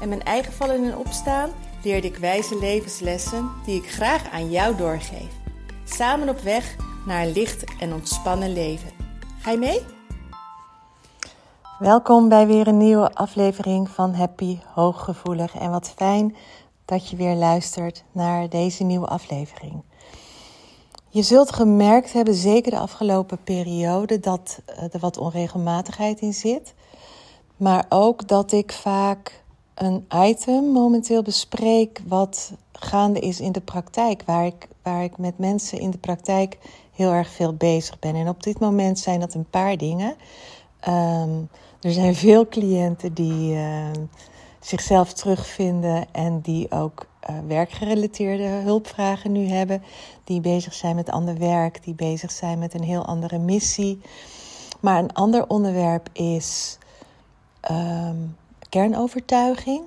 [0.00, 1.50] en mijn eigen vallen en opstaan
[1.82, 5.32] leerde ik wijze levenslessen die ik graag aan jou doorgeef.
[5.84, 8.90] Samen op weg naar een licht en ontspannen leven.
[9.40, 9.80] Ga je mee?
[11.78, 15.54] Welkom bij weer een nieuwe aflevering van Happy Hooggevoelig.
[15.54, 16.36] En wat fijn
[16.84, 19.82] dat je weer luistert naar deze nieuwe aflevering.
[21.08, 24.60] Je zult gemerkt hebben, zeker de afgelopen periode, dat
[24.92, 26.74] er wat onregelmatigheid in zit.
[27.56, 29.44] Maar ook dat ik vaak
[29.76, 35.38] een item momenteel bespreek wat gaande is in de praktijk, waar ik, waar ik met
[35.38, 36.58] mensen in de praktijk
[36.92, 38.14] heel erg veel bezig ben.
[38.14, 40.16] En op dit moment zijn dat een paar dingen.
[40.80, 41.40] Ehm,
[41.80, 43.90] er zijn veel cliënten die uh,
[44.60, 49.82] zichzelf terugvinden en die ook uh, werkgerelateerde hulpvragen nu hebben.
[50.24, 54.00] Die bezig zijn met ander werk, die bezig zijn met een heel andere missie.
[54.80, 56.78] Maar een ander onderwerp is
[57.70, 58.36] um,
[58.76, 59.84] kernovertuiging.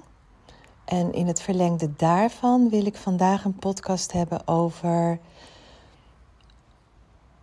[0.86, 5.20] En in het verlengde daarvan wil ik vandaag een podcast hebben over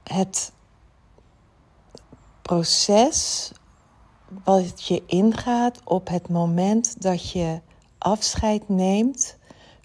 [0.02, 0.52] het
[2.42, 3.52] proces
[4.44, 7.60] wat je ingaat op het moment dat je
[7.98, 9.36] afscheid neemt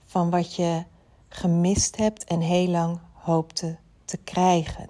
[0.06, 0.84] van wat je
[1.30, 4.90] gemist hebt en heel lang hoopte te krijgen.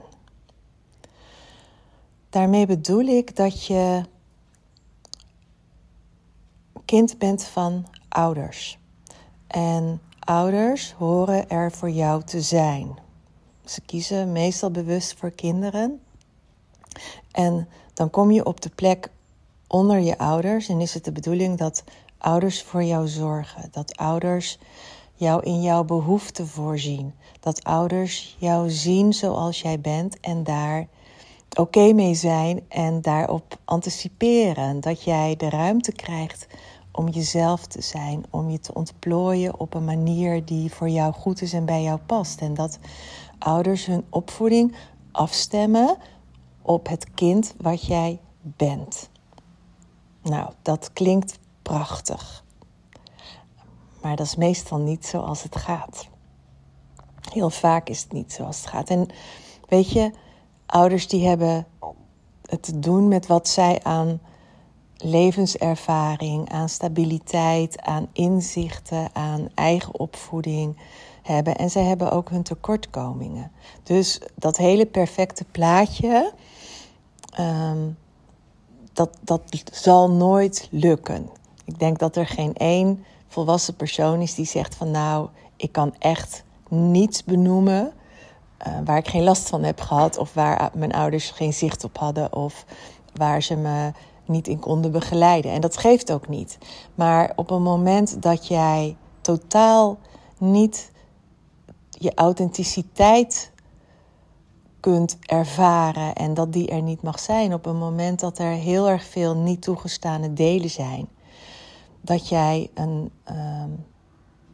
[2.29, 4.03] Daarmee bedoel ik dat je
[6.91, 8.79] kind bent van ouders.
[9.47, 12.95] En ouders horen er voor jou te zijn.
[13.65, 16.01] Ze kiezen meestal bewust voor kinderen.
[17.31, 19.09] En dan kom je op de plek
[19.67, 21.83] onder je ouders en is het de bedoeling dat
[22.17, 23.69] ouders voor jou zorgen.
[23.71, 24.59] Dat ouders
[25.15, 27.13] jou in jouw behoeften voorzien.
[27.39, 30.87] Dat ouders jou zien zoals jij bent en daar
[31.57, 34.79] oké mee zijn en daarop anticiperen.
[34.79, 36.47] Dat jij de ruimte krijgt
[36.91, 41.41] om jezelf te zijn, om je te ontplooien op een manier die voor jou goed
[41.41, 42.41] is en bij jou past.
[42.41, 42.79] En dat
[43.39, 44.75] ouders hun opvoeding
[45.11, 45.97] afstemmen
[46.61, 49.09] op het kind wat jij bent.
[50.21, 52.43] Nou, dat klinkt prachtig.
[54.01, 56.07] Maar dat is meestal niet zoals het gaat.
[57.31, 58.89] Heel vaak is het niet zoals het gaat.
[58.89, 59.07] En
[59.67, 60.11] weet je,
[60.65, 61.67] ouders die hebben
[62.45, 64.19] het te doen met wat zij aan
[65.03, 70.77] levenservaring, aan stabiliteit, aan inzichten, aan eigen opvoeding
[71.21, 71.55] hebben.
[71.55, 73.51] En zij hebben ook hun tekortkomingen.
[73.83, 76.33] Dus dat hele perfecte plaatje,
[77.33, 77.89] ehm,
[78.93, 79.41] dat, dat
[79.71, 81.29] zal nooit lukken.
[81.65, 85.95] Ik denk dat er geen één volwassen persoon is die zegt van nou, ik kan
[85.99, 87.93] echt niets benoemen
[88.67, 91.97] uh, waar ik geen last van heb gehad of waar mijn ouders geen zicht op
[91.97, 92.65] hadden of
[93.13, 93.91] waar ze me
[94.31, 95.51] niet in konden begeleiden.
[95.51, 96.57] En dat geeft ook niet.
[96.95, 99.97] Maar op een moment dat jij totaal
[100.37, 100.91] niet
[101.89, 103.51] je authenticiteit
[104.79, 108.89] kunt ervaren en dat die er niet mag zijn, op een moment dat er heel
[108.89, 111.07] erg veel niet toegestane delen zijn,
[112.01, 113.63] dat jij een, uh,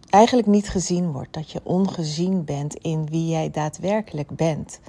[0.09, 4.79] eigenlijk niet gezien wordt, dat je ongezien bent in wie jij daadwerkelijk bent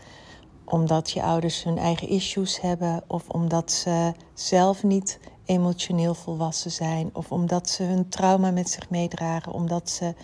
[0.71, 7.11] omdat je ouders hun eigen issues hebben, of omdat ze zelf niet emotioneel volwassen zijn,
[7.13, 10.15] of omdat ze hun trauma met zich meedragen, omdat ze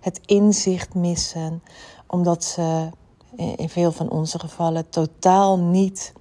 [0.00, 1.62] het inzicht missen,
[2.06, 2.88] omdat ze
[3.56, 6.12] in veel van onze gevallen totaal niet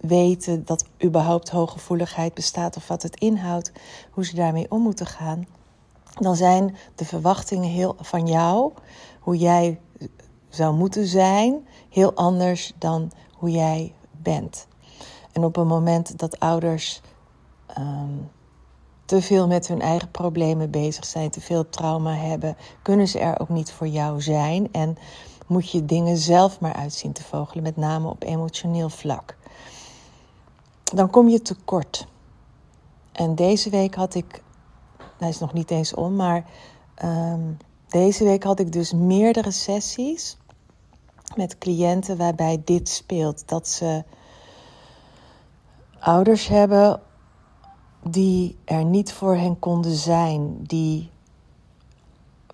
[0.00, 3.72] weten dat überhaupt hooggevoeligheid bestaat of wat het inhoudt,
[4.10, 5.46] hoe ze daarmee om moeten gaan,
[6.20, 8.72] dan zijn de verwachtingen heel van jou,
[9.20, 9.80] hoe jij
[10.48, 13.12] zou moeten zijn, heel anders dan
[13.44, 14.66] hoe jij bent.
[15.32, 17.00] En op een moment dat ouders
[17.66, 18.12] ehm,
[19.04, 23.40] te veel met hun eigen problemen bezig zijn, te veel trauma hebben, kunnen ze er
[23.40, 24.72] ook niet voor jou zijn.
[24.72, 24.96] En
[25.46, 29.36] moet je dingen zelf maar uitzien te vogelen, met name op emotioneel vlak.
[30.84, 32.06] Dan kom je tekort.
[33.12, 34.42] En deze week had ik,
[35.18, 36.44] hij is nog niet eens om, maar
[36.94, 37.52] ehm,
[37.88, 40.36] deze week had ik dus meerdere sessies
[41.36, 43.48] met cliënten waarbij dit speelt.
[43.48, 44.04] Dat ze
[45.98, 47.00] ouders hebben
[48.02, 51.10] die er niet voor hen konden zijn, die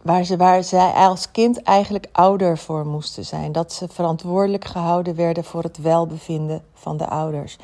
[0.02, 3.52] waar, ze, waar zij als kind eigenlijk ouder voor moesten zijn.
[3.52, 7.58] Dat ze verantwoordelijk gehouden werden voor het welbevinden van de ouders.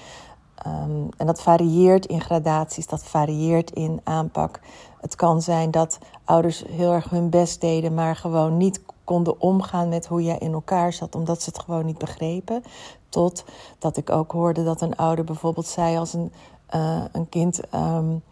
[0.54, 4.60] Ehm, en dat varieert in gradaties, dat varieert in aanpak.
[5.00, 9.88] Het kan zijn dat ouders heel erg hun best deden, maar gewoon niet konden omgaan
[9.88, 12.62] met hoe jij in elkaar zat, omdat ze het gewoon niet begrepen.
[13.08, 13.44] Tot
[13.78, 16.32] dat ik ook hoorde dat een ouder bijvoorbeeld zei als een,
[16.74, 18.22] uh, een kind um,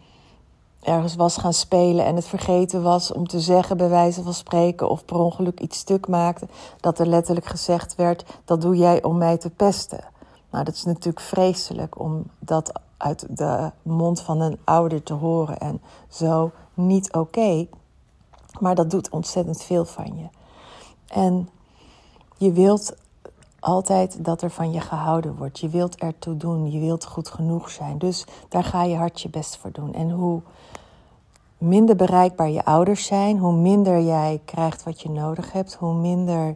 [0.81, 4.89] ergens was gaan spelen en het vergeten was om te zeggen, bij wijze van spreken,
[4.89, 6.47] of per ongeluk iets stuk maakte,
[6.79, 10.03] dat er letterlijk gezegd werd: dat doe jij om mij te pesten.
[10.51, 15.57] Nou, dat is natuurlijk vreselijk om dat uit de mond van een ouder te horen
[15.57, 17.67] en zo niet oké.
[18.59, 20.27] Maar dat doet ontzettend veel van je.
[21.07, 21.49] En
[22.37, 22.95] je wilt
[23.59, 25.59] altijd dat er van je gehouden wordt.
[25.59, 26.71] Je wilt ertoe doen.
[26.71, 27.97] Je wilt goed genoeg zijn.
[27.97, 29.93] Dus daar ga je hard je best voor doen.
[29.93, 30.41] En hoe
[31.57, 36.55] minder bereikbaar je ouders zijn, hoe minder jij krijgt wat je nodig hebt, hoe minder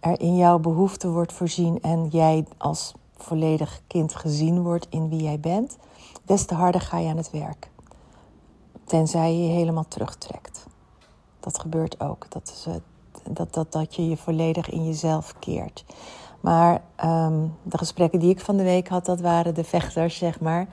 [0.00, 5.22] er in jouw behoefte wordt voorzien en jij als volledig kind gezien wordt in wie
[5.22, 5.76] jij bent,
[6.24, 7.70] des te harder ga je aan het werk.
[8.84, 10.66] Tenzij je je helemaal terugtrekt.
[11.40, 12.30] Dat gebeurt ook.
[12.30, 12.66] Dat, is,
[13.30, 15.84] dat, dat, dat je je volledig in jezelf keert.
[16.40, 20.40] Maar ehm, de gesprekken die ik van de week had, dat waren de vechters, zeg
[20.40, 20.66] maar.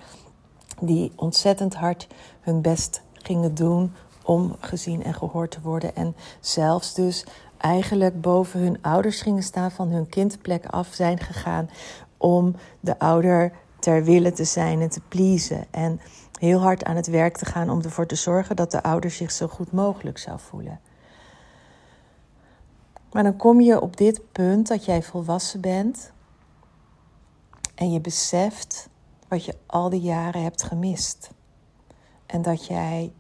[0.81, 2.07] Die ontzettend hard
[2.41, 3.93] hun best gingen doen
[4.23, 5.95] om gezien en gehoord te worden.
[5.95, 7.25] En zelfs dus
[7.57, 11.69] eigenlijk boven hun ouders gingen staan, van hun kindplek af zijn gegaan
[12.17, 15.65] om de ouder ter wille te zijn en te pleasen.
[15.71, 15.99] En
[16.39, 19.31] heel hard aan het werk te gaan om ervoor te zorgen dat de ouder zich
[19.31, 20.79] zo goed mogelijk zou voelen.
[23.15, 26.11] Maar dan kom je op dit punt dat jij volwassen bent
[27.75, 28.89] en je beseft
[29.27, 31.29] wat je al die jaren hebt gemist.
[32.25, 33.13] En dat jij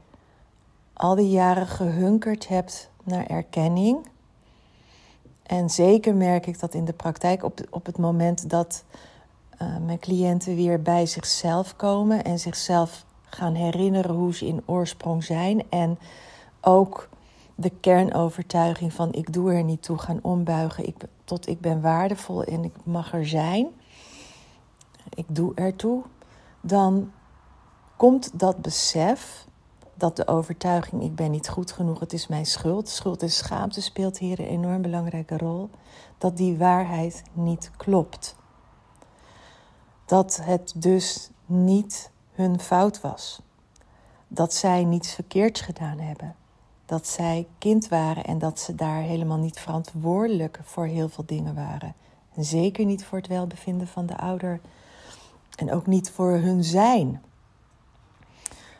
[0.93, 4.07] al die jaren gehunkerd hebt naar erkenning.
[5.43, 8.83] En zeker merk ik dat in de praktijk op, op het moment dat
[9.61, 15.23] uh, mijn cliënten weer bij zichzelf komen en zichzelf gaan herinneren hoe ze in oorsprong
[15.23, 15.69] zijn.
[15.69, 15.99] En
[16.61, 17.09] ook
[17.55, 22.43] de kernovertuiging van ik doe er niet toe gaan ombuigen ik, tot ik ben waardevol
[22.43, 23.67] en ik mag er zijn.
[25.09, 26.03] Ik doe ertoe.
[26.61, 27.11] Dan
[27.95, 29.47] komt dat besef
[29.93, 32.89] dat de overtuiging ik ben niet goed genoeg, het is mijn schuld.
[32.89, 35.69] Schuld en schaamte speelt hier een enorm belangrijke rol.
[36.17, 38.35] Dat die waarheid niet klopt.
[40.05, 43.41] Dat het dus niet hun fout was.
[44.27, 46.35] Dat zij niets verkeerds gedaan hebben.
[46.85, 51.55] Dat zij kind waren en dat ze daar helemaal niet verantwoordelijk voor heel veel dingen
[51.55, 51.93] waren.
[52.35, 54.59] En zeker niet voor het welbevinden van de ouder.
[55.55, 57.21] En ook niet voor hun zijn.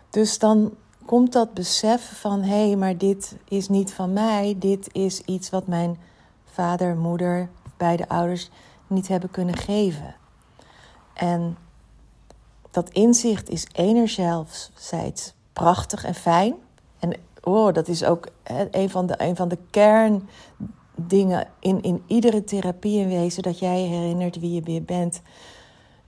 [0.09, 0.73] Dus dan
[1.05, 5.49] komt dat besef van hé, hey, maar dit is niet van mij, dit is iets
[5.49, 5.97] wat mijn
[6.43, 8.49] vader, moeder, beide ouders
[8.87, 10.15] niet hebben kunnen geven.
[11.13, 11.57] En
[12.71, 16.55] dat inzicht is enerzijds prachtig en fijn.
[16.99, 17.13] En
[17.45, 18.27] oh, dat is ook
[18.71, 23.43] een van de, een van de kerndingen in, in iedere therapie in wezen.
[23.43, 25.21] Dat jij je herinnert wie je weer bent.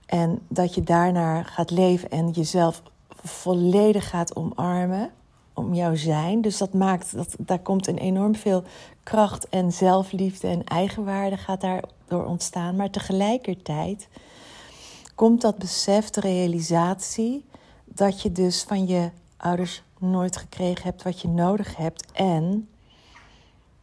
[0.06, 2.82] En dat je daarnaar gaat leven en jezelf
[3.22, 5.10] volledig gaat omarmen.
[5.54, 6.40] Om jouw zijn.
[6.40, 8.62] Dus dat maakt, dat, daar komt een enorm veel
[9.02, 12.76] kracht en zelfliefde en eigenwaarde gaat daardoor ontstaan.
[12.76, 14.08] Maar tegelijkertijd
[15.14, 17.44] komt dat besef, de realisatie,
[17.84, 22.12] dat je dus van je ouders nooit gekregen hebt wat je nodig hebt.
[22.12, 22.68] En,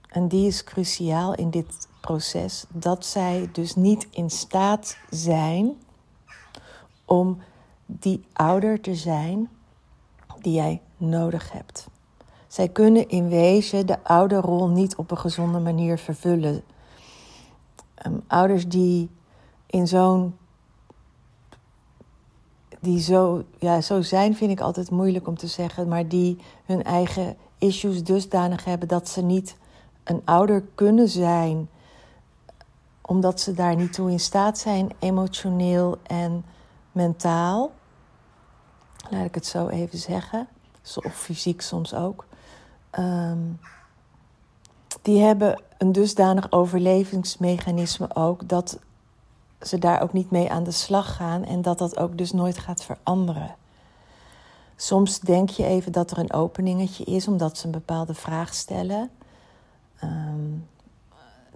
[0.09, 5.73] en die is cruciaal in dit proces, dat zij dus niet in staat zijn
[7.05, 7.37] om
[7.85, 9.49] die ouder te zijn
[10.41, 11.87] die jij nodig hebt.
[12.47, 16.63] Zij kunnen in wezen de ouderrol niet op een gezonde manier vervullen.
[18.05, 19.09] Um, ouders die
[19.65, 20.35] in zo'n.
[22.85, 26.83] Die zo, ja, zo zijn, vind ik altijd moeilijk om te zeggen, maar die hun
[26.83, 29.57] eigen issues dusdanig hebben dat ze niet
[30.03, 31.69] een ouder kunnen zijn,
[33.01, 36.45] omdat ze daar niet toe in staat zijn, emotioneel en
[36.91, 37.71] mentaal.
[39.09, 40.47] Laat ik het zo even zeggen.
[40.95, 42.25] Of fysiek soms ook.
[42.89, 43.39] Ehm,
[45.01, 48.79] die hebben een dusdanig overlevingsmechanisme ook dat
[49.67, 52.57] ze daar ook niet mee aan de slag gaan en dat dat ook dus nooit
[52.57, 53.55] gaat veranderen.
[54.75, 59.09] Soms denk je even dat er een openingetje is omdat ze een bepaalde vraag stellen.
[60.03, 60.67] Um,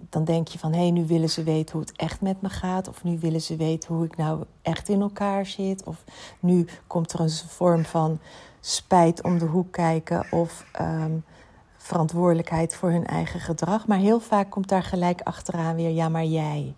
[0.08, 2.48] dan denk je van hé, hey, nu willen ze weten hoe het echt met me
[2.48, 2.88] gaat.
[2.88, 5.84] Of nu willen ze weten hoe ik nou echt in elkaar zit.
[5.84, 6.04] Of
[6.40, 8.18] nu komt er een vorm van
[8.60, 10.26] spijt om de hoek kijken.
[10.30, 11.24] Of um,
[11.76, 13.86] verantwoordelijkheid voor hun eigen gedrag.
[13.86, 16.74] Maar heel vaak komt daar gelijk achteraan weer, ja, maar jij.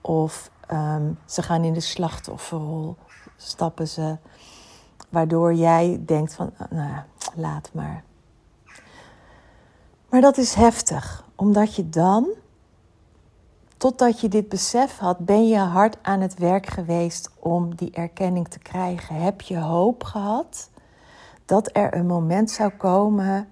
[0.00, 2.96] Of ehm, ze gaan in de slachtofferrol,
[3.36, 4.16] stappen ze.
[5.08, 8.04] Waardoor jij denkt van, ah, nou ja, laat maar.
[10.08, 12.28] Maar dat is heftig, omdat je dan,
[13.76, 18.48] totdat je dit besef had, ben je hard aan het werk geweest om die erkenning
[18.48, 19.14] te krijgen.
[19.14, 20.70] Heb je hoop gehad
[21.44, 23.48] dat er een moment zou komen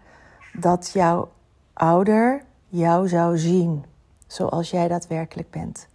[0.53, 1.29] dat jouw
[1.73, 3.85] ouder jou zou zien
[4.27, 5.89] zoals jij daadwerkelijk bent.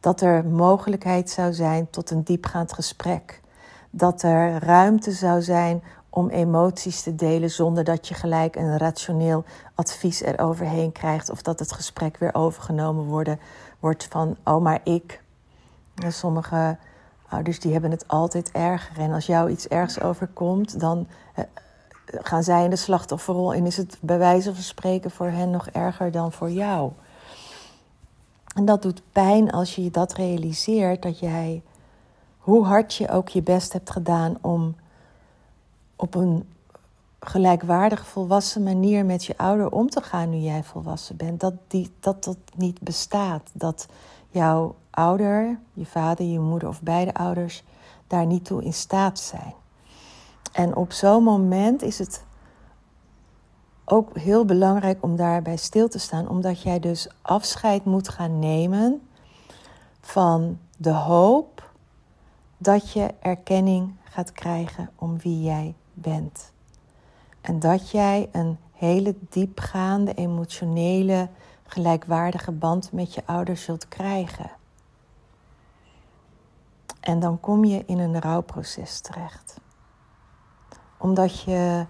[0.00, 3.40] Dat er mogelijkheid zou zijn tot een diepgaand gesprek.
[3.90, 9.44] Dat er ruimte zou zijn om emoties te delen zonder dat je gelijk een rationeel
[9.74, 13.36] advies eroverheen krijgt of dat het gesprek weer overgenomen
[13.80, 15.22] wordt van oh maar ik.
[15.94, 16.78] En sommige
[17.28, 21.44] ouders die hebben het altijd erger en als jou iets ergs overkomt, dan eh,
[22.04, 25.68] gaan zij in de slachtofferrol en is het bij wijze van spreken voor hen nog
[25.68, 26.92] erger dan voor jou.
[28.60, 31.62] En dat doet pijn als je dat realiseert, dat jij,
[32.38, 34.74] hoe hard je ook je best hebt gedaan om
[35.96, 36.48] op een
[37.20, 41.40] gelijkwaardig volwassen manier met je ouder om te gaan nu jij volwassen bent.
[41.40, 43.50] Dat die, dat, dat niet bestaat.
[43.52, 43.86] Dat
[44.30, 47.64] jouw ouder, je vader, je moeder of beide ouders
[48.06, 49.54] daar niet toe in staat zijn.
[50.52, 52.24] En op zo'n moment is het
[53.90, 59.08] ook heel belangrijk om daarbij stil te staan, omdat jij dus afscheid moet gaan nemen
[60.00, 61.70] van de hoop
[62.56, 66.52] dat je erkenning gaat krijgen om wie jij bent.
[67.40, 71.28] En dat jij een hele diepgaande, emotionele,
[71.66, 74.50] gelijkwaardige band met je ouders zult krijgen.
[77.00, 79.60] En dan kom je in een rouwproces terecht.
[80.98, 81.86] Omdat je.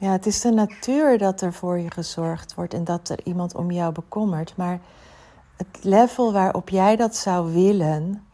[0.00, 3.54] Ja, het is de natuur dat er voor je gezorgd wordt en dat er iemand
[3.54, 4.56] om jou bekommert.
[4.56, 4.80] Maar
[5.56, 8.26] het level waarop jij dat zou willen,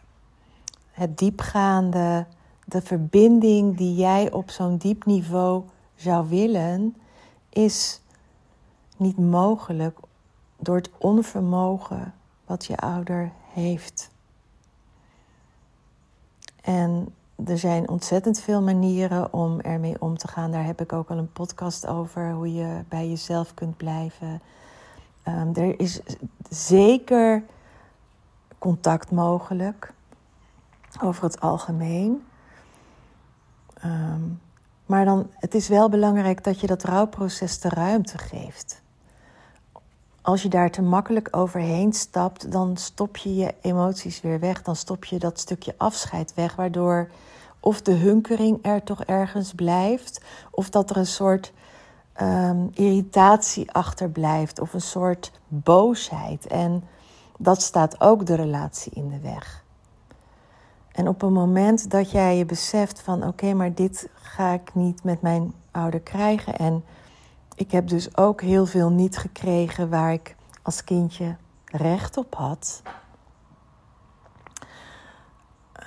[0.91, 2.27] het diepgaande,
[2.65, 6.97] de verbinding die jij op zo'n diep niveau zou willen,
[7.49, 8.01] is
[8.97, 9.99] niet mogelijk
[10.59, 12.15] door het onvermogen
[12.47, 14.11] wat je ouder heeft.
[16.63, 17.15] En
[17.47, 20.51] er zijn ontzettend veel manieren om ermee om te gaan.
[20.51, 24.43] Daar heb ik ook al een podcast over, hoe je bij jezelf kunt blijven.
[25.29, 26.01] Um, er is
[26.49, 27.45] zeker
[28.59, 29.93] contact mogelijk,
[31.03, 32.25] over het algemeen.
[33.75, 34.23] Ehm,
[34.87, 38.83] maar dan, het is wel belangrijk dat je dat rouwproces de ruimte geeft.
[40.25, 44.63] Als je daar te makkelijk overheen stapt, dan stop je je emoties weer weg.
[44.63, 47.11] Dan stop je dat stukje afscheid weg, waardoor
[47.61, 51.53] of de hunkering er toch ergens blijft, of dat er een soort
[52.23, 56.47] um, irritatie achterblijft, of een soort boosheid.
[56.47, 56.85] En
[57.39, 59.65] dat staat ook de relatie in de weg.
[60.93, 65.05] En op een moment dat jij je beseft van oké, maar dit ga ik niet
[65.05, 66.57] met mijn ouder krijgen.
[66.57, 66.85] En
[67.55, 72.83] ik heb dus ook heel veel niet gekregen waar ik als kindje recht op had.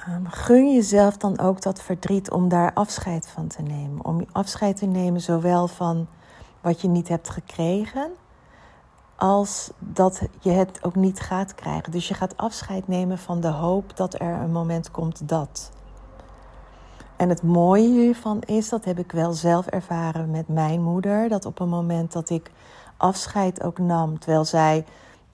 [0.09, 4.05] Um, gun jezelf dan ook dat verdriet om daar afscheid van te nemen.
[4.05, 6.07] Om afscheid te nemen zowel van
[6.62, 8.12] wat je niet hebt gekregen,
[9.15, 11.91] als dat je het ook niet gaat krijgen.
[11.91, 15.71] Dus je gaat afscheid nemen van de hoop dat er een moment komt dat.
[17.17, 21.45] En het mooie hiervan is, dat heb ik wel zelf ervaren met mijn moeder, dat
[21.45, 22.51] op een moment dat ik
[22.97, 24.86] afscheid ook nam, terwijl zij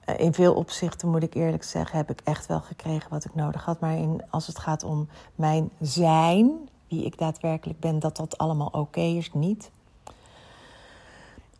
[0.04, 3.34] eh, in veel opzichten, moet ik eerlijk zeggen, heb ik echt wel gekregen wat ik
[3.34, 3.80] nodig had.
[3.80, 8.70] Maar in, als het gaat om mijn zijn, wie ik daadwerkelijk ben, dat dat allemaal
[8.72, 9.70] oké is, niet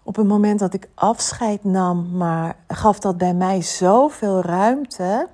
[0.05, 5.29] op het moment dat ik afscheid nam, maar gaf dat bij mij zoveel ruimte.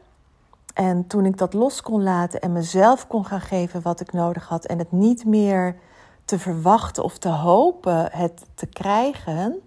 [0.74, 4.48] En toen ik dat los kon laten en mezelf kon gaan geven wat ik nodig
[4.48, 5.76] had en het niet meer
[6.24, 9.60] te verwachten of te hopen het te krijgen,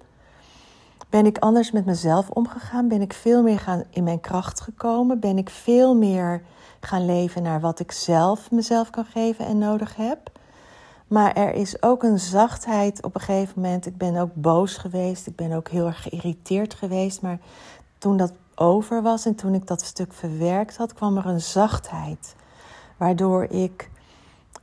[1.09, 2.87] ben ik anders met mezelf omgegaan.
[2.87, 5.19] Ben ik veel meer gaan in mijn kracht gekomen.
[5.19, 6.41] Ben ik veel meer
[6.79, 10.31] gaan leven naar wat ik zelf mezelf kan geven en nodig heb.
[11.07, 13.85] Maar er is ook een zachtheid op een gegeven moment.
[13.85, 15.27] Ik ben ook boos geweest.
[15.27, 17.21] Ik ben ook heel erg geïrriteerd geweest.
[17.21, 17.39] Maar
[17.97, 22.35] toen dat over was en toen ik dat stuk verwerkt had, kwam er een zachtheid.
[22.97, 23.89] Waardoor ik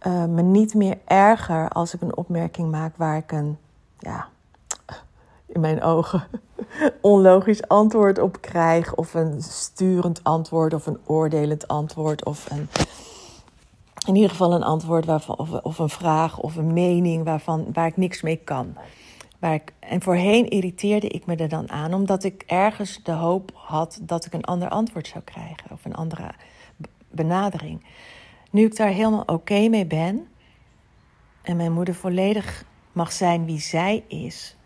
[0.07, 3.59] uh, me niet meer erger als ik een opmerking maak waar ik een,
[3.99, 4.29] ja,
[5.47, 6.27] in mijn ogen,
[7.01, 8.95] onlogisch antwoord op krijg.
[8.95, 12.69] Of een sturend antwoord of een oordelend antwoord of een
[14.07, 17.87] in ieder geval een antwoord waarvan, of, of een vraag of een mening waarvan, waar
[17.87, 18.77] ik niks mee kan.
[19.41, 24.25] En voorheen irriteerde ik me er dan aan, omdat ik ergens de hoop had dat
[24.25, 26.33] ik een ander antwoord zou krijgen of een andere
[27.11, 27.85] benadering.
[28.51, 30.27] Nu ik daar helemaal oké mee ben
[31.43, 34.57] en mijn moeder volledig mag zijn wie zij is,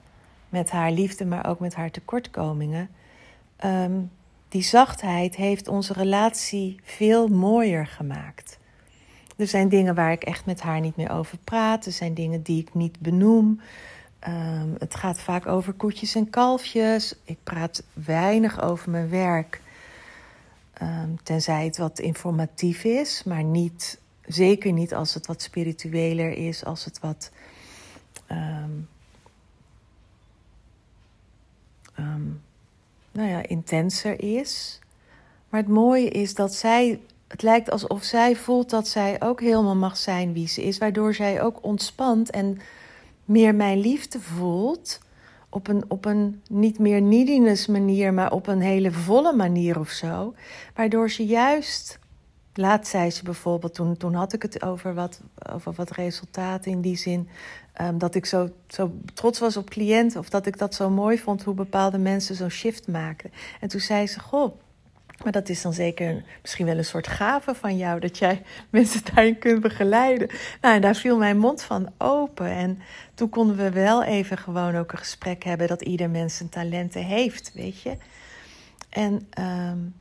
[0.48, 2.90] met haar liefde, maar ook met haar tekortkomingen,
[3.56, 4.00] ehm,
[4.48, 8.58] die zachtheid heeft onze relatie veel mooier gemaakt.
[9.36, 11.86] Er zijn dingen waar ik echt met haar niet meer over praat.
[11.86, 13.60] Er zijn dingen die ik niet benoem.
[14.24, 17.14] Ehm, het gaat vaak over koetjes en kalfjes.
[17.24, 19.60] Ik praat weinig over mijn werk.
[20.72, 26.64] Ehm, tenzij het wat informatief is, maar niet, zeker niet als het wat spiritueler is,
[26.64, 27.30] als het wat.
[28.30, 28.88] Um,
[33.12, 34.78] nou ja, intenser is.
[35.48, 39.76] Maar het mooie is dat zij het lijkt alsof zij voelt dat zij ook helemaal
[39.76, 42.58] mag zijn wie ze is, waardoor zij ook ontspant en
[43.24, 45.00] meer mijn liefde voelt.
[45.48, 49.88] Op een, op een niet meer neediness manier, maar op een hele volle manier of
[49.88, 50.34] zo.
[50.74, 51.98] Waardoor ze juist,
[52.54, 55.20] laat zei ze bijvoorbeeld, toen, toen had ik het over wat,
[55.52, 57.28] over wat resultaten in die zin.
[57.80, 61.18] Um, dat ik zo, zo trots was op cliënten, of dat ik dat zo mooi
[61.18, 63.30] vond hoe bepaalde mensen zo'n shift maken.
[63.60, 64.54] En toen zei ze: Goh
[65.22, 69.00] maar dat is dan zeker misschien wel een soort gave van jou, dat jij mensen
[69.14, 70.28] daarin kunt begeleiden.
[70.60, 72.46] Nou, en daar viel mijn mond van open.
[72.46, 72.78] En
[73.14, 77.04] toen konden we wel even gewoon ook een gesprek hebben dat ieder mens zijn talenten
[77.04, 77.96] heeft, weet je.
[78.90, 79.94] En um,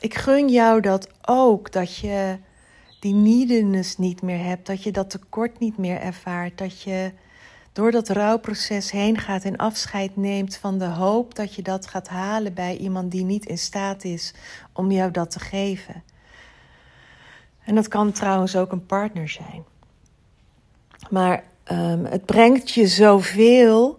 [0.00, 2.38] ik gun jou dat ook, dat je
[3.00, 7.12] die neediness niet meer hebt, dat je dat tekort niet meer ervaart, dat je
[7.72, 12.08] door dat rouwproces heen gaat en afscheid neemt van de hoop dat je dat gaat
[12.08, 14.34] halen bij iemand die niet in staat is
[14.72, 16.02] om jou dat te geven.
[17.64, 19.64] En dat kan trouwens ook een partner zijn.
[21.10, 23.98] Maar um, het brengt je zoveel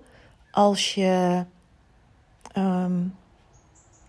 [0.52, 1.46] als je
[2.58, 3.16] um,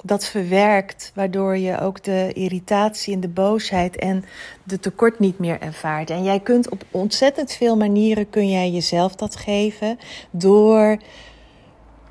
[0.03, 4.25] dat verwerkt, waardoor je ook de irritatie en de boosheid en
[4.65, 6.11] de tekort niet meer ervaart.
[6.11, 9.99] En jij kunt op ontzettend veel manieren kun jij jezelf dat geven
[10.31, 10.99] door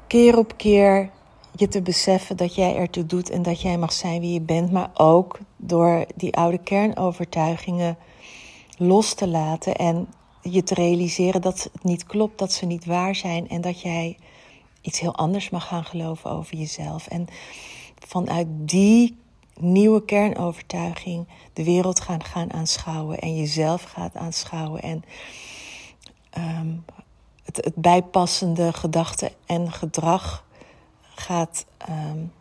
[0.07, 1.09] keer op keer
[1.55, 4.71] je te beseffen dat jij ertoe doet en dat jij mag zijn wie je bent,
[4.71, 7.97] maar ook door die oude kernovertuigingen
[8.77, 10.07] los te laten en
[10.41, 14.17] je te realiseren dat het niet klopt, dat ze niet waar zijn en dat jij
[14.81, 17.07] iets heel anders mag gaan geloven over jezelf.
[17.07, 17.27] En
[18.07, 19.19] vanuit die
[19.59, 25.03] nieuwe kernovertuiging de wereld gaan, gaan aanschouwen en jezelf gaat aanschouwen en
[26.37, 26.85] um,
[27.43, 30.45] het, het, bijpassende gedachte en gedrag
[31.01, 32.31] gaat um,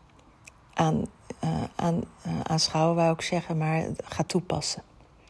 [0.74, 1.04] aan,
[1.44, 4.82] uh, aan, uh, aanschouwen, wou ik zeggen, maar gaat toepassen.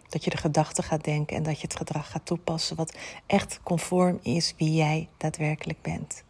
[0.08, 3.60] Dat je de gedachten gaat denken en dat je het gedrag gaat toepassen wat echt
[3.62, 6.22] conform is wie jij daadwerkelijk bent.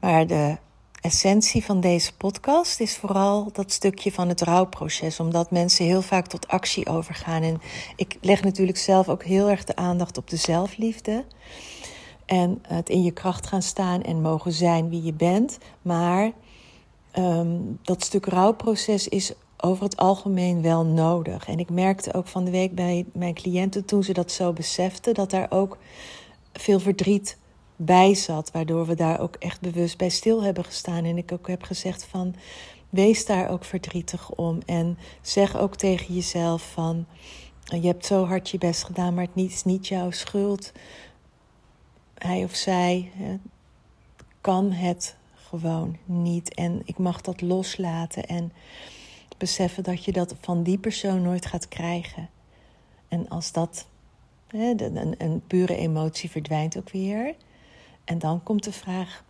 [0.00, 0.56] Maar de
[1.00, 6.26] essentie van deze podcast is vooral dat stukje van het rouwproces, omdat mensen heel vaak
[6.26, 7.42] tot actie overgaan.
[7.42, 7.60] En
[7.96, 11.24] ik leg natuurlijk zelf ook heel erg de aandacht op de zelfliefde.
[12.26, 15.58] En het in je kracht gaan staan en mogen zijn wie je bent.
[15.82, 16.32] Maar
[17.18, 21.48] um, dat stuk rouwproces is over het algemeen wel nodig.
[21.48, 25.14] En ik merkte ook van de week bij mijn cliënten toen ze dat zo beseften,
[25.14, 25.78] dat daar ook
[26.52, 27.38] veel verdriet
[27.76, 28.50] bij zat.
[28.50, 31.04] Waardoor we daar ook echt bewust bij stil hebben gestaan.
[31.04, 32.34] En ik ook heb gezegd van
[32.90, 34.58] wees daar ook verdrietig om.
[34.66, 37.06] En zeg ook tegen jezelf van
[37.64, 40.72] je hebt zo hard je best gedaan, maar het is niet jouw schuld.
[42.14, 43.10] Hij of zij
[44.40, 46.54] kan het gewoon niet.
[46.54, 48.52] En ik mag dat loslaten en
[49.38, 52.28] beseffen dat je dat van die persoon nooit gaat krijgen.
[53.08, 53.86] En als dat,
[55.18, 57.34] een pure emotie verdwijnt ook weer.
[58.06, 59.24] En dan komt de vraag: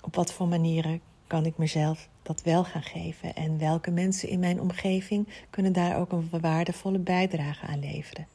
[0.00, 3.34] op wat voor manieren kan ik mezelf dat wel gaan geven?
[3.34, 8.26] En welke mensen in mijn omgeving kunnen daar ook een waardevolle bijdrage aan leveren?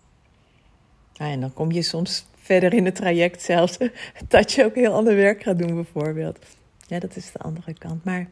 [1.16, 3.78] Nou, en dan kom je soms verder in het traject zelfs
[4.28, 6.40] dat je ook heel ander werk gaat doen, bijvoorbeeld.
[6.88, 8.04] Ja, dat is de andere kant.
[8.04, 8.30] Maar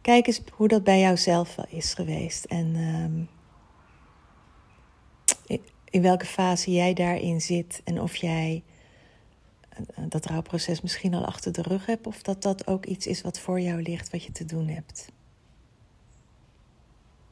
[0.00, 2.44] kijk eens hoe dat bij jou zelf wel is geweest.
[2.44, 3.28] En um,
[5.90, 7.80] in welke fase jij daarin zit.
[7.84, 8.62] En of jij
[10.08, 13.38] dat rouwproces misschien al achter de rug hebt, of dat dat ook iets is wat
[13.38, 15.12] voor jou ligt, wat je te doen hebt.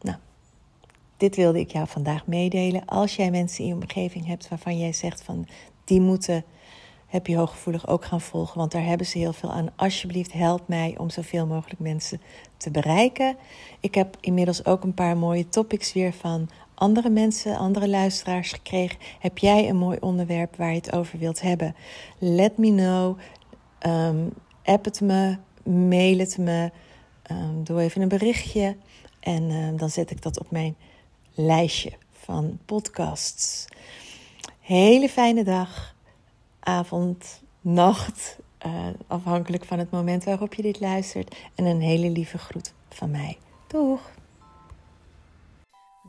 [0.01, 0.17] Nou,
[1.17, 2.85] dit wilde ik jou vandaag meedelen.
[2.85, 5.49] Als jij mensen in je omgeving hebt waarvan jij zegt van
[5.85, 6.45] die moeten
[7.07, 9.69] Happy Hooggevoelig ook gaan volgen, want daar hebben ze heel veel aan.
[9.77, 12.21] Alsjeblieft, help mij om zoveel mogelijk mensen
[12.57, 13.37] te bereiken.
[13.81, 18.99] Ik heb inmiddels ook een paar mooie topics weer van andere mensen, andere luisteraars gekregen.
[19.19, 21.75] Heb jij een mooi onderwerp waar je het over wilt hebben?
[22.19, 23.19] Let me know.
[23.87, 24.33] Um,
[24.65, 26.71] app het me, mail het me.
[27.31, 28.77] Um, doe even een berichtje.
[29.21, 30.77] En um, dan zet ik dat op mijn
[31.35, 33.67] lijstje van podcasts.
[34.61, 35.95] Hele fijne dag,
[36.61, 38.39] avond, nacht.
[38.67, 41.37] Uh, afhankelijk van het moment waarop je dit luistert.
[41.55, 43.39] En een hele lieve groet van mij.
[43.67, 44.14] Doeg!